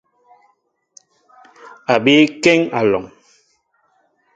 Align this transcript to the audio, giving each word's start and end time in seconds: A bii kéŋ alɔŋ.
A 1.93 1.95
bii 2.03 2.23
kéŋ 2.43 2.59
alɔŋ. 2.79 3.05